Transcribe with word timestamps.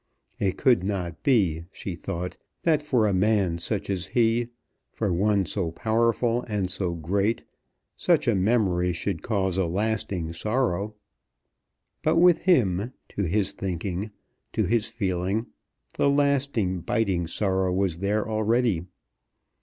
It 0.39 0.57
could 0.57 0.83
not 0.83 1.21
be, 1.21 1.65
she 1.71 1.93
thought, 1.95 2.35
that 2.63 2.81
for 2.81 3.05
a 3.05 3.13
man 3.13 3.59
such 3.59 3.87
as 3.87 4.07
he, 4.07 4.47
for 4.91 5.13
one 5.13 5.45
so 5.45 5.69
powerful 5.71 6.41
and 6.47 6.71
so 6.71 6.95
great, 6.95 7.43
such 7.95 8.27
a 8.27 8.33
memory 8.33 8.93
should 8.93 9.21
cause 9.21 9.59
a 9.59 9.67
lasting 9.67 10.33
sorrow. 10.33 10.95
But 12.01 12.15
with 12.15 12.39
him, 12.39 12.93
to 13.09 13.25
his 13.25 13.51
thinking, 13.51 14.09
to 14.53 14.65
his 14.65 14.87
feeling, 14.87 15.45
the 15.97 16.09
lasting 16.09 16.79
biting 16.79 17.27
sorrow 17.27 17.71
was 17.71 17.99
there 17.99 18.27
already. 18.27 18.85